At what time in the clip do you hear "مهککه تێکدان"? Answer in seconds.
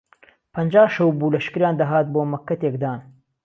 2.31-2.99